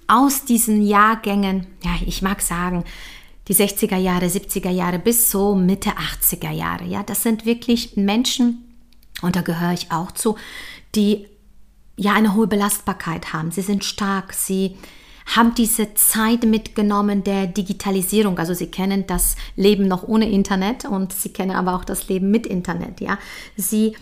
aus 0.07 0.45
diesen 0.45 0.81
Jahrgängen, 0.81 1.67
ja, 1.83 1.91
ich 2.03 2.23
mag 2.23 2.41
sagen, 2.41 2.83
die 3.49 3.55
60er 3.55 3.97
Jahre, 3.97 4.27
70er 4.27 4.69
Jahre 4.69 4.99
bis 4.99 5.31
so 5.31 5.55
Mitte 5.55 5.89
80er 5.89 6.51
Jahre. 6.51 6.85
Ja, 6.85 7.03
das 7.03 7.23
sind 7.23 7.45
wirklich 7.45 7.97
Menschen, 7.97 8.63
und 9.21 9.35
da 9.35 9.41
gehöre 9.41 9.73
ich 9.73 9.91
auch 9.91 10.11
zu, 10.11 10.37
die 10.95 11.25
ja 11.97 12.13
eine 12.13 12.35
hohe 12.35 12.47
Belastbarkeit 12.47 13.33
haben. 13.33 13.51
Sie 13.51 13.61
sind 13.61 13.83
stark, 13.83 14.33
sie 14.33 14.77
haben 15.35 15.53
diese 15.55 15.93
Zeit 15.95 16.43
mitgenommen 16.43 17.23
der 17.23 17.47
Digitalisierung. 17.47 18.39
Also 18.39 18.53
sie 18.53 18.67
kennen 18.67 19.05
das 19.07 19.35
Leben 19.55 19.87
noch 19.87 20.07
ohne 20.07 20.29
Internet 20.29 20.85
und 20.85 21.11
sie 21.13 21.29
kennen 21.29 21.51
aber 21.51 21.75
auch 21.75 21.83
das 21.83 22.07
Leben 22.07 22.31
mit 22.31 22.47
Internet. 22.47 23.01
Ja, 23.01 23.17
sie, 23.55 23.95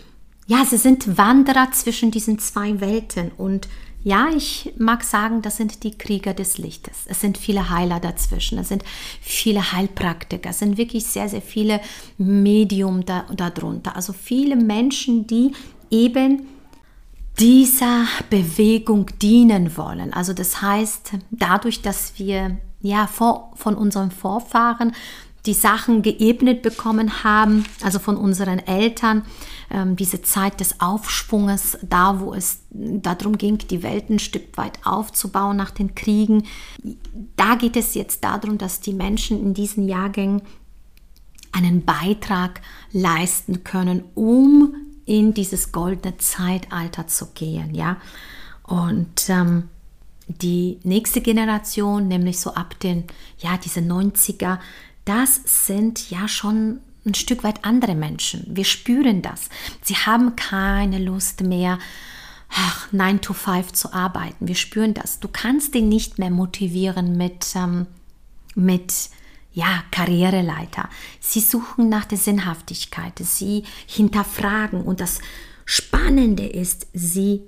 ja, 0.46 0.64
sie 0.64 0.76
sind 0.78 1.18
Wanderer 1.18 1.70
zwischen 1.72 2.10
diesen 2.10 2.38
zwei 2.38 2.80
Welten 2.80 3.30
und 3.36 3.68
ja, 4.08 4.28
ich 4.34 4.72
mag 4.78 5.04
sagen, 5.04 5.42
das 5.42 5.58
sind 5.58 5.84
die 5.84 5.98
Krieger 5.98 6.32
des 6.32 6.56
Lichtes. 6.56 7.04
Es 7.08 7.20
sind 7.20 7.36
viele 7.36 7.68
Heiler 7.68 8.00
dazwischen, 8.00 8.56
es 8.58 8.68
sind 8.70 8.82
viele 9.20 9.72
Heilpraktiker, 9.72 10.48
es 10.48 10.60
sind 10.60 10.78
wirklich 10.78 11.04
sehr, 11.04 11.28
sehr 11.28 11.42
viele 11.42 11.78
Medium 12.16 13.04
da, 13.04 13.26
darunter. 13.36 13.94
Also 13.96 14.14
viele 14.14 14.56
Menschen, 14.56 15.26
die 15.26 15.52
eben 15.90 16.46
dieser 17.38 18.06
Bewegung 18.30 19.10
dienen 19.20 19.76
wollen. 19.76 20.14
Also 20.14 20.32
das 20.32 20.62
heißt, 20.62 21.10
dadurch, 21.30 21.82
dass 21.82 22.18
wir 22.18 22.56
ja 22.80 23.06
vor, 23.08 23.52
von 23.56 23.74
unseren 23.74 24.10
Vorfahren 24.10 24.92
die 25.48 25.54
Sachen 25.54 26.02
geebnet 26.02 26.60
bekommen 26.60 27.24
haben, 27.24 27.64
also 27.82 27.98
von 27.98 28.18
unseren 28.18 28.58
Eltern, 28.58 29.22
ähm, 29.70 29.96
diese 29.96 30.20
Zeit 30.20 30.60
des 30.60 30.80
Aufschwunges, 30.80 31.78
da 31.80 32.20
wo 32.20 32.34
es 32.34 32.60
darum 32.70 33.38
ging, 33.38 33.56
die 33.56 33.82
Welt 33.82 34.10
ein 34.10 34.18
Stück 34.18 34.58
weit 34.58 34.78
aufzubauen 34.84 35.56
nach 35.56 35.70
den 35.70 35.94
Kriegen, 35.94 36.42
da 37.36 37.54
geht 37.54 37.76
es 37.76 37.94
jetzt 37.94 38.24
darum, 38.24 38.58
dass 38.58 38.80
die 38.80 38.92
Menschen 38.92 39.40
in 39.40 39.54
diesen 39.54 39.88
Jahrgängen 39.88 40.42
einen 41.52 41.86
Beitrag 41.86 42.60
leisten 42.92 43.64
können, 43.64 44.04
um 44.14 44.74
in 45.06 45.32
dieses 45.32 45.72
goldene 45.72 46.18
Zeitalter 46.18 47.06
zu 47.06 47.28
gehen, 47.32 47.74
ja. 47.74 47.96
Und 48.64 49.30
ähm, 49.30 49.70
die 50.28 50.78
nächste 50.82 51.22
Generation, 51.22 52.06
nämlich 52.06 52.38
so 52.38 52.52
ab 52.52 52.78
den, 52.80 53.04
ja, 53.38 53.56
diese 53.56 53.80
90er, 53.80 54.58
das 55.08 55.40
sind 55.66 56.10
ja 56.10 56.28
schon 56.28 56.80
ein 57.06 57.14
Stück 57.14 57.42
weit 57.42 57.64
andere 57.64 57.94
Menschen. 57.94 58.44
Wir 58.48 58.64
spüren 58.64 59.22
das. 59.22 59.48
Sie 59.82 59.96
haben 59.96 60.36
keine 60.36 60.98
Lust 60.98 61.42
mehr, 61.42 61.78
ach, 62.50 62.92
9 62.92 63.20
to 63.22 63.32
5 63.32 63.72
zu 63.72 63.92
arbeiten. 63.92 64.46
Wir 64.46 64.54
spüren 64.54 64.94
das. 64.94 65.18
Du 65.18 65.28
kannst 65.28 65.74
den 65.74 65.88
nicht 65.88 66.18
mehr 66.18 66.30
motivieren 66.30 67.16
mit, 67.16 67.54
ähm, 67.54 67.86
mit 68.54 68.92
ja, 69.52 69.82
Karriereleiter. 69.90 70.88
Sie 71.20 71.40
suchen 71.40 71.88
nach 71.88 72.04
der 72.04 72.18
Sinnhaftigkeit, 72.18 73.18
sie 73.18 73.64
hinterfragen 73.86 74.82
und 74.82 75.00
das 75.00 75.20
Spannende 75.64 76.46
ist, 76.46 76.86
sie 76.92 77.42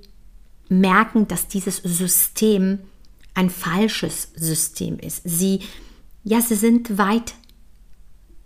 merken, 0.67 1.27
dass 1.27 1.47
dieses 1.47 1.77
System 1.77 2.79
ein 3.33 3.49
falsches 3.49 4.29
System 4.35 4.99
ist. 4.99 5.21
Sie, 5.25 5.61
ja, 6.23 6.41
sie 6.41 6.55
sind 6.55 6.97
weit 6.97 7.33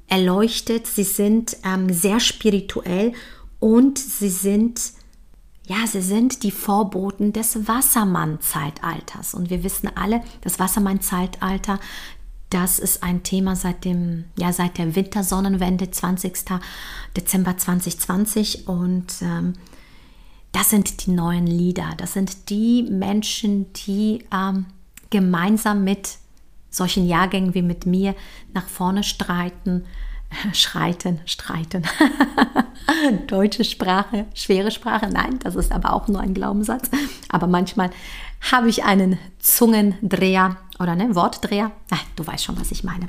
erleuchtet, 0.07 0.87
sie 0.87 1.03
sind 1.03 1.57
ähm, 1.63 1.91
sehr 1.91 2.19
spirituell 2.19 3.13
und 3.59 3.97
sie 3.97 4.29
sind, 4.29 4.93
ja, 5.65 5.87
sie 5.87 6.01
sind 6.01 6.43
die 6.43 6.51
Vorboten 6.51 7.33
des 7.33 7.67
Wassermann-Zeitalters. 7.67 9.33
Und 9.33 9.49
wir 9.49 9.63
wissen 9.63 9.89
alle, 9.95 10.21
das 10.41 10.59
Wassermann-Zeitalter, 10.59 11.79
das 12.49 12.79
ist 12.79 13.03
ein 13.03 13.23
Thema 13.23 13.55
seit 13.55 13.83
dem, 13.85 14.25
ja, 14.37 14.53
seit 14.53 14.77
der 14.77 14.95
Wintersonnenwende, 14.95 15.89
20. 15.89 16.33
Dezember 17.17 17.57
2020. 17.57 18.67
Und 18.67 19.15
ähm, 19.21 19.53
das 20.51 20.69
sind 20.69 21.05
die 21.05 21.11
neuen 21.11 21.47
Lieder. 21.47 21.95
Das 21.97 22.13
sind 22.13 22.49
die 22.49 22.83
Menschen, 22.83 23.73
die 23.73 24.23
ähm, 24.31 24.67
gemeinsam 25.09 25.83
mit 25.83 26.17
solchen 26.75 27.07
Jahrgängen 27.07 27.53
wie 27.53 27.61
mit 27.61 27.85
mir 27.85 28.15
nach 28.53 28.67
vorne 28.67 29.03
streiten, 29.03 29.85
schreiten, 30.53 31.19
streiten. 31.25 31.83
Deutsche 33.27 33.63
Sprache, 33.63 34.25
schwere 34.33 34.71
Sprache, 34.71 35.07
nein, 35.07 35.39
das 35.39 35.55
ist 35.55 35.71
aber 35.71 35.93
auch 35.93 36.07
nur 36.07 36.21
ein 36.21 36.33
Glaubenssatz. 36.33 36.89
Aber 37.29 37.47
manchmal 37.47 37.89
habe 38.51 38.69
ich 38.69 38.83
einen 38.83 39.17
Zungendreher 39.39 40.57
oder 40.79 40.95
ne, 40.95 41.15
Wortdreher. 41.15 41.71
Ach, 41.89 42.03
du 42.15 42.25
weißt 42.25 42.43
schon, 42.43 42.59
was 42.59 42.71
ich 42.71 42.83
meine. 42.83 43.07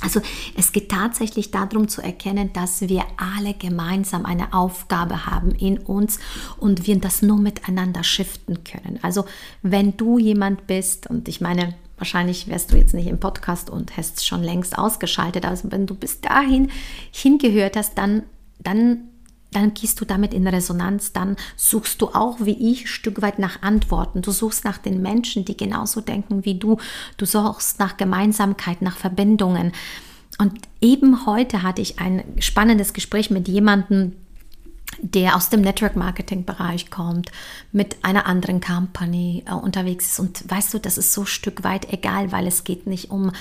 Also 0.00 0.20
es 0.56 0.72
geht 0.72 0.90
tatsächlich 0.90 1.50
darum 1.50 1.88
zu 1.88 2.00
erkennen, 2.00 2.52
dass 2.52 2.80
wir 2.82 3.04
alle 3.16 3.54
gemeinsam 3.54 4.24
eine 4.24 4.54
Aufgabe 4.54 5.26
haben 5.26 5.50
in 5.50 5.78
uns 5.78 6.18
und 6.58 6.86
wir 6.86 6.98
das 6.98 7.22
nur 7.22 7.38
miteinander 7.38 8.02
shiften 8.02 8.64
können. 8.64 8.98
Also 9.02 9.26
wenn 9.62 9.96
du 9.96 10.18
jemand 10.18 10.66
bist, 10.66 11.06
und 11.08 11.28
ich 11.28 11.40
meine, 11.40 11.74
wahrscheinlich 12.00 12.48
wärst 12.48 12.72
du 12.72 12.76
jetzt 12.76 12.94
nicht 12.94 13.06
im 13.06 13.20
Podcast 13.20 13.70
und 13.70 13.96
hast 13.96 14.26
schon 14.26 14.42
längst 14.42 14.76
ausgeschaltet, 14.76 15.44
also 15.44 15.70
wenn 15.70 15.86
du 15.86 15.94
bis 15.94 16.20
dahin 16.20 16.70
hingehört 17.12 17.76
hast, 17.76 17.96
dann, 17.96 18.24
dann 18.58 19.04
dann 19.52 19.74
gehst 19.74 20.00
du 20.00 20.04
damit 20.04 20.32
in 20.32 20.46
Resonanz, 20.46 21.12
dann 21.12 21.36
suchst 21.56 22.00
du 22.00 22.08
auch 22.08 22.38
wie 22.40 22.72
ich 22.72 22.84
ein 22.84 22.86
Stück 22.86 23.20
weit 23.20 23.38
nach 23.38 23.62
Antworten. 23.62 24.22
Du 24.22 24.30
suchst 24.30 24.64
nach 24.64 24.78
den 24.78 25.02
Menschen, 25.02 25.44
die 25.44 25.56
genauso 25.56 26.00
denken 26.00 26.44
wie 26.44 26.58
du. 26.58 26.76
Du 27.16 27.26
suchst 27.26 27.80
nach 27.80 27.96
Gemeinsamkeit, 27.96 28.80
nach 28.80 28.96
Verbindungen. 28.96 29.72
Und 30.38 30.52
eben 30.80 31.26
heute 31.26 31.62
hatte 31.62 31.82
ich 31.82 31.98
ein 31.98 32.22
spannendes 32.38 32.92
Gespräch 32.92 33.30
mit 33.30 33.48
jemandem, 33.48 34.12
der 35.02 35.36
aus 35.36 35.48
dem 35.48 35.60
Network 35.60 35.96
Marketing 35.96 36.44
Bereich 36.44 36.90
kommt, 36.90 37.30
mit 37.72 37.96
einer 38.02 38.26
anderen 38.26 38.60
Company 38.60 39.44
äh, 39.46 39.52
unterwegs 39.52 40.12
ist. 40.12 40.20
Und 40.20 40.48
weißt 40.48 40.74
du, 40.74 40.78
das 40.78 40.98
ist 40.98 41.12
so 41.12 41.22
ein 41.22 41.26
Stück 41.26 41.64
weit 41.64 41.92
egal, 41.92 42.32
weil 42.32 42.46
es 42.46 42.64
geht 42.64 42.86
nicht 42.86 43.10
um 43.10 43.32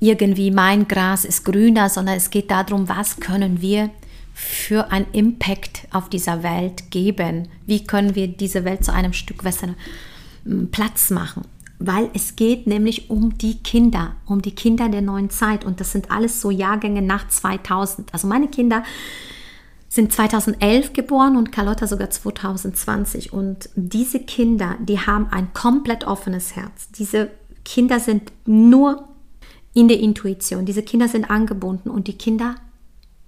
irgendwie 0.00 0.50
mein 0.50 0.88
Gras 0.88 1.24
ist 1.24 1.44
grüner, 1.44 1.88
sondern 1.88 2.16
es 2.16 2.30
geht 2.30 2.50
darum, 2.50 2.88
was 2.88 3.20
können 3.20 3.60
wir 3.60 3.90
für 4.34 4.92
einen 4.92 5.06
Impact 5.12 5.88
auf 5.90 6.08
dieser 6.08 6.42
Welt 6.42 6.90
geben? 6.90 7.48
Wie 7.66 7.84
können 7.84 8.14
wir 8.14 8.28
diese 8.28 8.64
Welt 8.64 8.84
zu 8.84 8.92
einem 8.92 9.12
Stück 9.12 9.42
besseren 9.42 9.74
hm, 10.44 10.70
Platz 10.70 11.10
machen? 11.10 11.42
Weil 11.80 12.10
es 12.14 12.36
geht 12.36 12.66
nämlich 12.66 13.10
um 13.10 13.36
die 13.38 13.58
Kinder, 13.58 14.16
um 14.26 14.42
die 14.42 14.54
Kinder 14.54 14.88
der 14.88 15.02
neuen 15.02 15.30
Zeit. 15.30 15.64
Und 15.64 15.80
das 15.80 15.92
sind 15.92 16.10
alles 16.10 16.40
so 16.40 16.50
Jahrgänge 16.50 17.02
nach 17.02 17.28
2000. 17.28 18.12
Also 18.14 18.26
meine 18.26 18.48
Kinder 18.48 18.84
sind 19.88 20.12
2011 20.12 20.92
geboren 20.92 21.36
und 21.36 21.50
Carlotta 21.52 21.86
sogar 21.86 22.10
2020. 22.10 23.32
Und 23.32 23.70
diese 23.74 24.20
Kinder, 24.20 24.76
die 24.80 25.00
haben 25.00 25.28
ein 25.30 25.52
komplett 25.54 26.04
offenes 26.04 26.56
Herz. 26.56 26.90
Diese 26.98 27.30
Kinder 27.64 28.00
sind 28.00 28.32
nur 28.46 29.08
in 29.74 29.88
der 29.88 30.00
Intuition. 30.00 30.66
Diese 30.66 30.82
Kinder 30.82 31.08
sind 31.08 31.30
angebunden 31.30 31.90
und 31.90 32.06
die 32.06 32.18
Kinder 32.18 32.56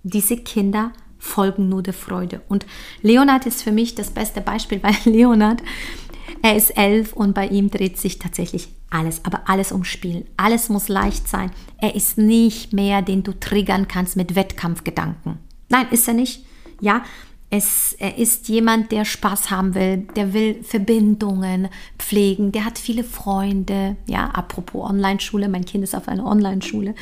diese 0.02 0.36
Kinder 0.36 0.92
folgen 1.18 1.68
nur 1.68 1.82
der 1.82 1.92
Freude. 1.92 2.40
Und 2.48 2.66
Leonard 3.02 3.46
ist 3.46 3.62
für 3.62 3.72
mich 3.72 3.94
das 3.94 4.10
beste 4.10 4.40
Beispiel, 4.40 4.82
weil 4.82 4.94
Leonard, 5.04 5.62
er 6.42 6.56
ist 6.56 6.76
elf 6.76 7.12
und 7.12 7.34
bei 7.34 7.48
ihm 7.48 7.70
dreht 7.70 7.98
sich 7.98 8.18
tatsächlich 8.18 8.68
alles, 8.88 9.24
aber 9.24 9.42
alles 9.48 9.72
um 9.72 9.84
Spielen. 9.84 10.24
Alles 10.36 10.68
muss 10.68 10.88
leicht 10.88 11.28
sein. 11.28 11.50
Er 11.76 11.94
ist 11.94 12.18
nicht 12.18 12.72
mehr, 12.72 13.02
den 13.02 13.22
du 13.22 13.38
triggern 13.38 13.88
kannst 13.88 14.16
mit 14.16 14.34
Wettkampfgedanken. 14.34 15.38
Nein, 15.68 15.86
ist 15.90 16.08
er 16.08 16.14
nicht. 16.14 16.44
Ja, 16.80 17.02
Es, 17.52 17.96
er 17.98 18.16
ist 18.16 18.48
jemand, 18.48 18.92
der 18.92 19.04
Spaß 19.04 19.50
haben 19.50 19.74
will, 19.74 20.06
der 20.14 20.32
will 20.32 20.62
Verbindungen 20.62 21.68
pflegen, 21.98 22.52
der 22.52 22.64
hat 22.64 22.78
viele 22.78 23.02
Freunde. 23.02 23.96
Ja, 24.06 24.26
apropos 24.26 24.88
Online-Schule, 24.88 25.48
mein 25.48 25.64
Kind 25.64 25.82
ist 25.82 25.96
auf 25.96 26.06
einer 26.06 26.26
Online-Schule 26.26 26.94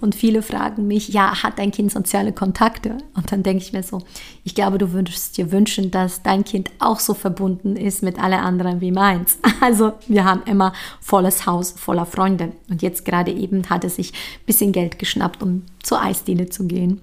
und 0.00 0.14
viele 0.14 0.42
fragen 0.42 0.86
mich, 0.86 1.08
ja, 1.08 1.42
hat 1.42 1.58
dein 1.58 1.72
Kind 1.72 1.90
soziale 1.90 2.32
Kontakte? 2.32 2.98
Und 3.16 3.32
dann 3.32 3.42
denke 3.42 3.64
ich 3.64 3.72
mir 3.72 3.82
so, 3.82 4.00
ich 4.44 4.54
glaube, 4.54 4.78
du 4.78 4.92
würdest 4.92 5.38
dir 5.38 5.50
wünschen, 5.50 5.90
dass 5.90 6.22
dein 6.22 6.44
Kind 6.44 6.70
auch 6.78 7.00
so 7.00 7.12
verbunden 7.12 7.74
ist 7.74 8.04
mit 8.04 8.20
alle 8.20 8.38
anderen 8.38 8.80
wie 8.80 8.92
meins. 8.92 9.38
Also 9.60 9.94
wir 10.06 10.24
haben 10.24 10.42
immer 10.44 10.72
volles 11.00 11.46
Haus 11.46 11.72
voller 11.72 12.06
Freunde. 12.06 12.52
Und 12.70 12.82
jetzt 12.82 13.04
gerade 13.04 13.32
eben 13.32 13.68
hat 13.70 13.82
er 13.82 13.90
sich 13.90 14.12
ein 14.12 14.46
bisschen 14.46 14.70
Geld 14.70 15.00
geschnappt, 15.00 15.42
um 15.42 15.62
zur 15.82 16.00
Eisdiele 16.00 16.48
zu 16.48 16.68
gehen 16.68 17.00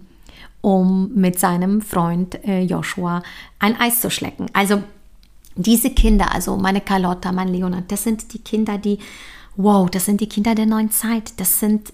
um 0.63 1.11
mit 1.13 1.37
seinem 1.37 1.81
Freund 1.81 2.41
äh, 2.45 2.61
Joshua 2.61 3.21
ein 3.59 3.75
Eis 3.75 3.99
zu 3.99 4.09
schlecken. 4.09 4.45
Also 4.53 4.81
diese 5.57 5.89
Kinder, 5.89 6.33
also 6.33 6.55
meine 6.55 6.79
Carlotta, 6.79 7.33
mein 7.33 7.49
Leonard, 7.49 7.91
das 7.91 8.03
sind 8.05 8.33
die 8.33 8.39
Kinder, 8.39 8.77
die, 8.77 8.97
wow, 9.57 9.89
das 9.89 10.05
sind 10.05 10.21
die 10.21 10.29
Kinder 10.29 10.55
der 10.55 10.65
neuen 10.65 10.89
Zeit. 10.89 11.33
Das 11.35 11.59
sind, 11.59 11.91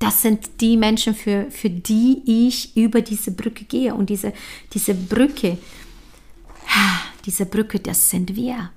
das 0.00 0.20
sind 0.20 0.60
die 0.60 0.76
Menschen, 0.76 1.14
für, 1.14 1.48
für 1.52 1.70
die 1.70 2.22
ich 2.26 2.76
über 2.76 3.02
diese 3.02 3.30
Brücke 3.30 3.64
gehe. 3.64 3.94
Und 3.94 4.10
diese, 4.10 4.32
diese 4.74 4.92
Brücke, 4.92 5.56
diese 7.24 7.46
Brücke, 7.46 7.78
das 7.78 8.10
sind 8.10 8.34
wir. 8.34 8.70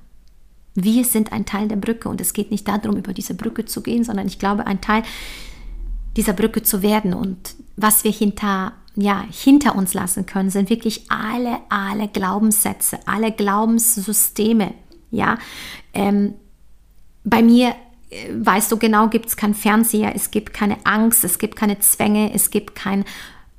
Wir 0.75 1.03
sind 1.03 1.33
ein 1.33 1.47
Teil 1.47 1.67
der 1.67 1.77
Brücke 1.77 2.09
und 2.09 2.21
es 2.21 2.33
geht 2.33 2.51
nicht 2.51 2.67
darum, 2.67 2.95
über 2.95 3.13
diese 3.13 3.33
Brücke 3.33 3.65
zu 3.65 3.81
gehen, 3.81 4.03
sondern 4.03 4.27
ich 4.27 4.37
glaube, 4.37 4.67
ein 4.67 4.81
Teil 4.81 5.01
dieser 6.15 6.33
Brücke 6.33 6.61
zu 6.61 6.83
werden 6.83 7.15
und 7.15 7.55
was 7.75 8.03
wir 8.03 8.11
hinter 8.11 8.73
ja, 8.95 9.25
hinter 9.29 9.75
uns 9.75 9.93
lassen 9.93 10.25
können, 10.25 10.49
sind 10.49 10.69
wirklich 10.69 11.05
alle, 11.09 11.59
alle 11.69 12.07
Glaubenssätze, 12.07 12.99
alle 13.05 13.31
Glaubenssysteme. 13.31 14.73
Ja, 15.11 15.37
ähm, 15.93 16.35
bei 17.23 17.41
mir 17.41 17.75
äh, 18.09 18.29
weißt 18.33 18.71
du 18.71 18.77
genau, 18.77 19.07
gibt 19.07 19.27
es 19.27 19.37
keinen 19.37 19.55
Fernseher, 19.55 20.15
es 20.15 20.31
gibt 20.31 20.53
keine 20.53 20.77
Angst, 20.85 21.23
es 21.23 21.39
gibt 21.39 21.55
keine 21.55 21.79
Zwänge, 21.79 22.33
es 22.33 22.51
gibt 22.51 22.75
kein 22.75 23.05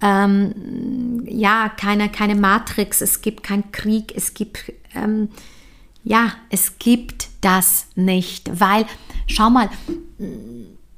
ähm, 0.00 1.24
ja, 1.26 1.68
keine, 1.68 2.08
keine 2.10 2.34
Matrix, 2.34 3.00
es 3.00 3.22
gibt 3.22 3.42
keinen 3.42 3.72
Krieg, 3.72 4.12
es 4.16 4.34
gibt 4.34 4.72
ähm, 4.94 5.28
ja, 6.04 6.32
es 6.50 6.78
gibt 6.78 7.28
das 7.40 7.86
nicht, 7.94 8.60
weil 8.60 8.84
schau 9.26 9.48
mal, 9.48 9.70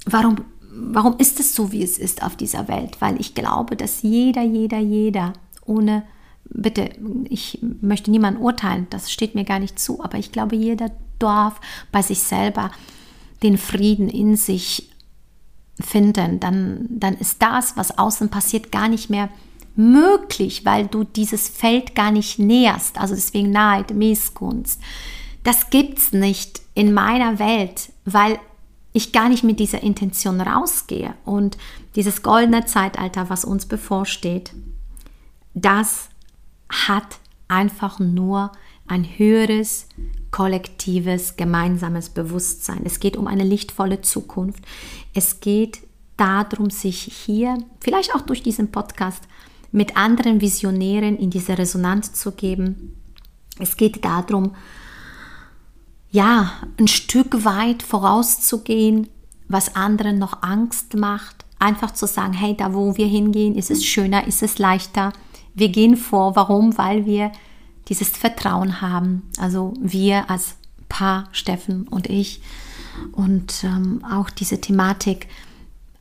warum 0.05 0.37
warum 0.77 1.17
ist 1.19 1.41
es 1.41 1.55
so, 1.55 1.73
wie 1.73 1.83
es 1.83 1.99
ist 1.99 2.23
auf 2.23 2.37
dieser 2.37 2.69
Welt? 2.69 3.01
Weil 3.01 3.21
ich 3.21 3.35
glaube, 3.35 3.77
dass 3.77 4.03
jeder, 4.03 4.43
jeder, 4.43 4.79
jeder 4.79 5.33
ohne, 5.65 6.05
bitte, 6.45 6.91
ich 7.29 7.59
möchte 7.81 8.11
niemanden 8.11 8.41
urteilen, 8.41 8.87
das 8.91 9.11
steht 9.11 9.35
mir 9.35 9.45
gar 9.45 9.59
nicht 9.59 9.79
zu, 9.79 10.03
aber 10.03 10.19
ich 10.19 10.33
glaube, 10.33 10.57
jeder 10.57 10.91
darf 11.19 11.61
bei 11.93 12.03
sich 12.03 12.21
selber 12.21 12.71
den 13.43 13.59
Frieden 13.59 14.09
in 14.09 14.37
sich 14.37 14.91
finden. 15.81 16.41
Dann, 16.41 16.87
dann 16.91 17.17
ist 17.17 17.43
das, 17.43 17.77
was 17.77 17.99
außen 17.99 18.29
passiert, 18.29 18.73
gar 18.73 18.89
nicht 18.89 19.11
mehr 19.11 19.29
möglich, 19.75 20.65
weil 20.65 20.87
du 20.87 21.05
dieses 21.05 21.49
Feld 21.49 21.95
gar 21.95 22.11
nicht 22.11 22.39
näherst. 22.39 22.99
Also 22.99 23.15
deswegen 23.15 23.51
Neid, 23.51 23.95
Missgunst. 23.95 24.81
Das 25.45 25.71
gibt 25.71 25.99
es 25.99 26.13
nicht 26.13 26.63
in 26.75 26.93
meiner 26.93 27.39
Welt, 27.39 27.91
weil 28.05 28.39
ich 28.97 29.13
gar 29.13 29.29
nicht 29.29 29.45
mit 29.45 29.61
dieser 29.61 29.83
Intention 29.83 30.41
rausgehe 30.41 31.15
und 31.27 31.59
dieses 31.97 32.23
goldene 32.23 32.65
Zeitalter, 32.65 33.29
was 33.29 33.45
uns 33.45 33.67
bevorsteht, 33.67 34.53
das 35.53 36.09
hat 36.71 37.19
einfach 37.47 37.99
nur 37.99 38.53
ein 38.87 39.05
höheres, 39.05 39.87
kollektives, 40.31 41.37
gemeinsames 41.37 42.09
Bewusstsein. 42.09 42.83
Es 42.85 42.99
geht 42.99 43.17
um 43.17 43.27
eine 43.27 43.45
lichtvolle 43.45 44.01
Zukunft. 44.01 44.65
Es 45.13 45.41
geht 45.41 45.81
darum, 46.17 46.71
sich 46.71 47.01
hier, 47.01 47.59
vielleicht 47.81 48.15
auch 48.15 48.23
durch 48.23 48.43
diesen 48.43 48.73
Podcast, 48.73 49.25
mit 49.73 49.97
anderen 49.97 50.41
Visionären 50.41 51.19
in 51.19 51.29
diese 51.29 51.59
Resonanz 51.59 52.15
zu 52.15 52.33
geben. 52.33 52.97
Es 53.59 53.77
geht 53.77 54.05
darum, 54.05 54.55
ja, 56.17 56.51
ein 56.81 56.89
Stück 56.89 57.45
weit 57.45 57.83
vorauszugehen, 57.83 59.09
was 59.49 59.77
anderen 59.77 60.19
noch 60.19 60.43
Angst 60.43 60.97
macht. 60.97 61.45
Einfach 61.59 61.93
zu 61.93 62.07
sagen, 62.07 62.33
hey, 62.33 62.57
da 62.57 62.73
wo 62.73 62.97
wir 62.97 63.07
hingehen, 63.07 63.55
ist 63.55 63.71
es 63.71 63.85
schöner, 63.85 64.27
ist 64.27 64.43
es 64.43 64.59
leichter. 64.59 65.13
Wir 65.55 65.69
gehen 65.69 65.95
vor. 65.95 66.35
Warum? 66.35 66.79
Weil 66.79 67.05
wir 67.05 67.33
dieses 67.89 68.09
Vertrauen 68.09 68.81
haben. 68.81 69.29
Also 69.37 69.75
wir 69.79 70.31
als 70.31 70.57
Paar, 70.89 71.29
Steffen 71.33 71.87
und 71.87 72.09
ich. 72.09 72.41
Und 73.13 73.63
ähm, 73.65 74.03
auch 74.11 74.31
diese 74.31 74.59
Thematik, 74.59 75.29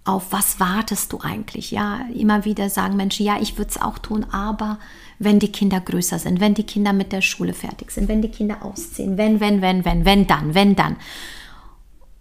auf 0.05 0.31
was 0.31 0.59
wartest 0.59 1.11
du 1.11 1.19
eigentlich? 1.19 1.71
Ja, 1.71 2.01
immer 2.13 2.45
wieder 2.45 2.69
sagen 2.69 2.95
Menschen, 2.95 3.25
ja, 3.25 3.37
ich 3.41 3.57
würde 3.57 3.71
es 3.71 3.81
auch 3.81 3.97
tun, 3.97 4.25
aber 4.31 4.77
wenn 5.17 5.39
die 5.39 5.51
Kinder 5.51 5.81
größer 5.81 6.19
sind, 6.19 6.39
wenn 6.39 6.53
die 6.53 6.63
Kinder 6.63 6.93
mit 6.93 7.11
der 7.11 7.21
Schule 7.21 7.53
fertig 7.53 7.91
sind, 7.91 8.07
wenn 8.07 8.21
die 8.21 8.29
Kinder 8.29 8.63
ausziehen, 8.63 9.17
wenn, 9.17 9.39
wenn, 9.39 9.61
wenn, 9.61 9.83
wenn, 9.83 10.05
wenn 10.05 10.27
dann, 10.27 10.53
wenn 10.53 10.75
dann. 10.75 10.97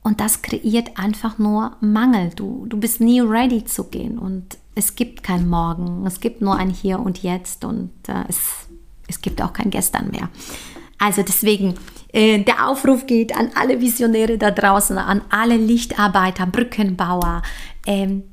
Und 0.02 0.20
das 0.20 0.42
kreiert 0.42 0.98
einfach 0.98 1.38
nur 1.38 1.76
Mangel. 1.80 2.30
Du, 2.34 2.66
du 2.66 2.78
bist 2.78 3.00
nie 3.00 3.20
ready 3.20 3.64
zu 3.64 3.84
gehen 3.84 4.18
und 4.18 4.58
es 4.74 4.96
gibt 4.96 5.22
kein 5.22 5.48
Morgen, 5.48 6.06
es 6.06 6.20
gibt 6.20 6.40
nur 6.40 6.56
ein 6.56 6.70
Hier 6.70 6.98
und 6.98 7.22
Jetzt 7.22 7.64
und 7.64 7.90
äh, 8.08 8.24
es, 8.28 8.66
es 9.08 9.20
gibt 9.20 9.42
auch 9.42 9.52
kein 9.52 9.70
Gestern 9.70 10.10
mehr. 10.10 10.28
Also 10.98 11.22
deswegen, 11.22 11.74
äh, 12.12 12.38
der 12.38 12.68
Aufruf 12.68 13.06
geht 13.06 13.36
an 13.36 13.50
alle 13.54 13.80
Visionäre 13.80 14.38
da 14.38 14.50
draußen, 14.50 14.96
an 14.96 15.22
alle 15.30 15.56
Lichtarbeiter, 15.56 16.46
Brückenbauer, 16.46 17.42
ähm, 17.86 18.24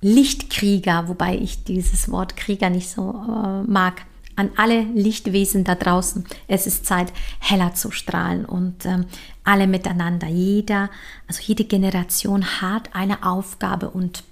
Lichtkrieger, 0.00 1.08
wobei 1.08 1.36
ich 1.36 1.64
dieses 1.64 2.10
Wort 2.10 2.36
Krieger 2.36 2.70
nicht 2.70 2.88
so 2.88 3.10
äh, 3.10 3.62
mag, 3.68 4.02
an 4.36 4.50
alle 4.56 4.82
Lichtwesen 4.82 5.64
da 5.64 5.74
draußen. 5.74 6.24
Es 6.46 6.68
ist 6.68 6.86
Zeit, 6.86 7.12
heller 7.40 7.74
zu 7.74 7.90
strahlen 7.90 8.44
und 8.44 8.86
ähm, 8.86 9.06
alle 9.42 9.66
miteinander. 9.66 10.28
Jeder, 10.28 10.90
also 11.26 11.42
jede 11.42 11.64
Generation 11.64 12.60
hat 12.60 12.94
eine 12.94 13.24
Aufgabe 13.24 13.90
und 13.90 14.22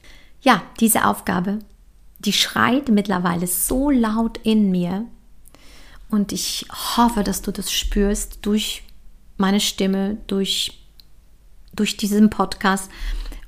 ja, 0.43 0.63
diese 0.79 1.07
Aufgabe, 1.07 1.59
die 2.21 2.33
schreit 2.33 2.89
mittlerweile 2.89 3.49
so 3.49 3.91
laut 3.91 4.39
in 4.45 4.71
mir 4.71 5.07
und 6.09 6.33
ich 6.33 6.67
hoffe, 6.97 7.25
dass 7.25 7.43
du 7.43 7.51
das 7.51 7.73
spürst 7.73 8.39
durch 8.43 8.85
meine 9.37 9.61
Stimme, 9.61 10.19
durch, 10.29 10.79
durch 11.75 11.97
diesen 11.97 12.31
Podcast 12.31 12.91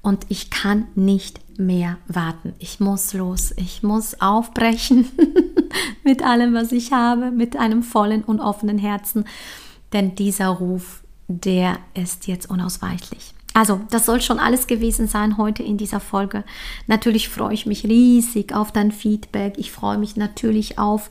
und 0.02 0.26
ich 0.28 0.50
kann 0.50 0.87
nicht 0.94 1.40
mehr 1.58 1.98
warten. 2.06 2.54
Ich 2.58 2.80
muss 2.80 3.12
los. 3.14 3.52
Ich 3.56 3.82
muss 3.82 4.20
aufbrechen 4.20 5.08
mit 6.04 6.22
allem, 6.22 6.54
was 6.54 6.72
ich 6.72 6.92
habe, 6.92 7.30
mit 7.30 7.56
einem 7.56 7.82
vollen 7.82 8.22
und 8.24 8.40
offenen 8.40 8.78
Herzen. 8.78 9.24
Denn 9.92 10.14
dieser 10.14 10.48
Ruf, 10.48 11.02
der 11.26 11.78
ist 11.94 12.26
jetzt 12.26 12.48
unausweichlich. 12.48 13.34
Also, 13.54 13.80
das 13.90 14.06
soll 14.06 14.20
schon 14.20 14.38
alles 14.38 14.66
gewesen 14.66 15.08
sein 15.08 15.37
heute 15.37 15.62
in 15.62 15.78
dieser 15.78 16.00
Folge. 16.00 16.44
Natürlich 16.87 17.28
freue 17.28 17.54
ich 17.54 17.66
mich 17.66 17.84
riesig 17.84 18.54
auf 18.54 18.70
dein 18.70 18.92
Feedback. 18.92 19.54
Ich 19.56 19.72
freue 19.72 19.98
mich 19.98 20.16
natürlich 20.16 20.78
auf, 20.78 21.11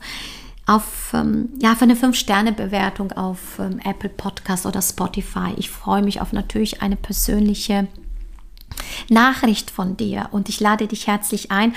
auf 0.66 1.12
ähm, 1.12 1.50
ja, 1.60 1.74
für 1.74 1.84
eine 1.84 1.94
5-Sterne-Bewertung 1.94 3.12
auf 3.12 3.58
ähm, 3.58 3.80
Apple 3.84 4.08
Podcast 4.08 4.64
oder 4.64 4.80
Spotify. 4.80 5.52
Ich 5.56 5.68
freue 5.68 6.02
mich 6.02 6.22
auf 6.22 6.32
natürlich 6.32 6.80
eine 6.80 6.96
persönliche 6.96 7.86
Nachricht 9.08 9.70
von 9.70 9.96
dir 9.96 10.28
und 10.32 10.48
ich 10.48 10.60
lade 10.60 10.86
dich 10.86 11.06
herzlich 11.06 11.50
ein. 11.50 11.74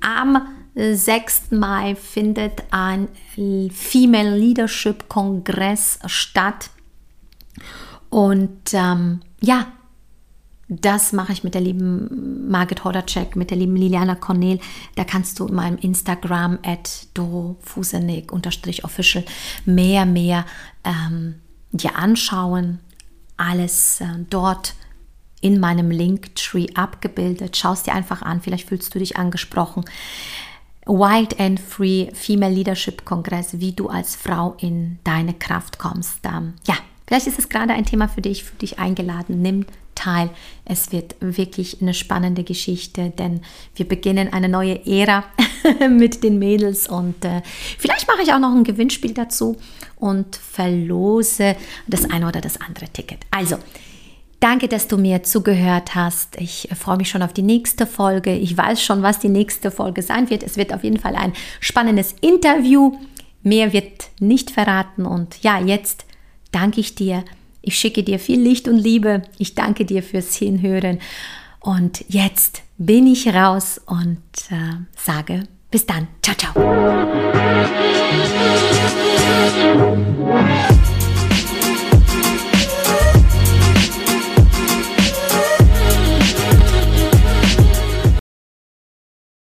Am 0.00 0.46
6. 0.74 1.50
Mai 1.50 1.94
findet 1.94 2.62
ein 2.70 3.08
Female 3.70 4.36
Leadership 4.36 5.08
Kongress 5.08 5.98
statt. 6.06 6.70
Und 8.08 8.72
ähm, 8.72 9.20
ja, 9.40 9.66
das 10.68 11.12
mache 11.12 11.32
ich 11.32 11.44
mit 11.44 11.54
der 11.54 11.60
lieben 11.60 12.48
Margit 12.48 12.84
Hodacek, 12.84 13.36
mit 13.36 13.50
der 13.50 13.58
lieben 13.58 13.76
Liliana 13.76 14.14
Cornel. 14.14 14.58
Da 14.94 15.04
kannst 15.04 15.38
du 15.38 15.46
in 15.46 15.54
meinem 15.54 15.76
Instagram 15.78 16.58
at 16.62 17.08
official 18.82 19.24
mehr, 19.66 20.06
mehr 20.06 20.46
ähm, 20.84 21.34
dir 21.72 21.96
anschauen. 21.96 22.80
Alles 23.36 24.00
äh, 24.00 24.06
dort 24.30 24.74
in 25.42 25.60
meinem 25.60 25.90
Linktree 25.90 26.68
abgebildet. 26.74 27.56
Schau 27.58 27.72
es 27.72 27.82
dir 27.82 27.92
einfach 27.92 28.22
an, 28.22 28.40
vielleicht 28.40 28.68
fühlst 28.68 28.94
du 28.94 28.98
dich 28.98 29.18
angesprochen. 29.18 29.84
Wild 30.86 31.38
and 31.38 31.60
Free 31.60 32.08
Female 32.14 32.52
Leadership 32.52 33.04
Kongress, 33.04 33.60
wie 33.60 33.72
du 33.72 33.88
als 33.88 34.16
Frau 34.16 34.56
in 34.58 34.98
deine 35.04 35.34
Kraft 35.34 35.78
kommst. 35.78 36.20
Ähm, 36.24 36.54
ja, 36.66 36.74
vielleicht 37.06 37.26
ist 37.26 37.38
es 37.38 37.48
gerade 37.48 37.74
ein 37.74 37.84
Thema 37.84 38.08
für 38.08 38.22
dich, 38.22 38.44
für 38.44 38.56
dich 38.56 38.78
eingeladen. 38.78 39.42
Nimm 39.42 39.66
Teil. 39.94 40.30
Es 40.64 40.90
wird 40.90 41.14
wirklich 41.20 41.80
eine 41.80 41.94
spannende 41.94 42.44
Geschichte, 42.44 43.10
denn 43.10 43.42
wir 43.76 43.86
beginnen 43.86 44.32
eine 44.32 44.48
neue 44.48 44.84
Ära 44.86 45.24
mit 45.88 46.24
den 46.24 46.38
Mädels 46.38 46.88
und 46.88 47.24
äh, 47.24 47.42
vielleicht 47.78 48.08
mache 48.08 48.22
ich 48.22 48.32
auch 48.32 48.38
noch 48.38 48.54
ein 48.54 48.64
Gewinnspiel 48.64 49.12
dazu 49.12 49.56
und 49.96 50.36
verlose 50.36 51.56
das 51.86 52.10
eine 52.10 52.26
oder 52.26 52.40
das 52.40 52.60
andere 52.60 52.88
Ticket. 52.88 53.18
Also, 53.30 53.58
Danke, 54.42 54.66
dass 54.66 54.88
du 54.88 54.98
mir 54.98 55.22
zugehört 55.22 55.94
hast. 55.94 56.34
Ich 56.40 56.68
freue 56.74 56.96
mich 56.96 57.08
schon 57.08 57.22
auf 57.22 57.32
die 57.32 57.42
nächste 57.42 57.86
Folge. 57.86 58.34
Ich 58.34 58.58
weiß 58.58 58.82
schon, 58.82 59.00
was 59.00 59.20
die 59.20 59.28
nächste 59.28 59.70
Folge 59.70 60.02
sein 60.02 60.30
wird. 60.30 60.42
Es 60.42 60.56
wird 60.56 60.74
auf 60.74 60.82
jeden 60.82 60.98
Fall 60.98 61.14
ein 61.14 61.32
spannendes 61.60 62.16
Interview. 62.22 62.98
Mehr 63.44 63.72
wird 63.72 64.10
nicht 64.18 64.50
verraten. 64.50 65.06
Und 65.06 65.40
ja, 65.44 65.60
jetzt 65.60 66.06
danke 66.50 66.80
ich 66.80 66.96
dir. 66.96 67.24
Ich 67.60 67.78
schicke 67.78 68.02
dir 68.02 68.18
viel 68.18 68.40
Licht 68.40 68.66
und 68.66 68.78
Liebe. 68.78 69.22
Ich 69.38 69.54
danke 69.54 69.84
dir 69.84 70.02
fürs 70.02 70.34
Hinhören. 70.34 70.98
Und 71.60 72.04
jetzt 72.08 72.64
bin 72.78 73.06
ich 73.06 73.32
raus 73.32 73.80
und 73.86 74.18
äh, 74.50 74.74
sage 74.96 75.44
bis 75.70 75.86
dann. 75.86 76.08
Ciao, 76.20 76.36
ciao. 76.36 76.52